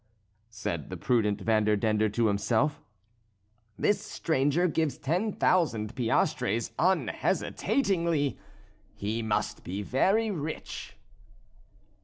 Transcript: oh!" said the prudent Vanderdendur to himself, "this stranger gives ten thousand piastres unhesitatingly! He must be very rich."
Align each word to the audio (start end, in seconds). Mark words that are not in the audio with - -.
oh!" 0.03 0.47
said 0.49 0.89
the 0.89 0.97
prudent 0.97 1.39
Vanderdendur 1.45 2.09
to 2.13 2.25
himself, 2.25 2.81
"this 3.77 4.01
stranger 4.03 4.67
gives 4.67 4.97
ten 4.97 5.31
thousand 5.31 5.93
piastres 5.93 6.71
unhesitatingly! 6.79 8.35
He 8.95 9.21
must 9.21 9.63
be 9.63 9.83
very 9.83 10.31
rich." 10.31 10.97